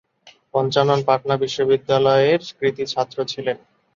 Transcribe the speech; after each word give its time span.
পঞ্চানন 0.53 0.99
পাটনা 1.07 1.35
বিশ্ববিদ্যালয়ের 1.43 2.41
কৃতি 2.57 2.83
ছাত্র 2.87 3.17
ছিলেন। 3.31 3.57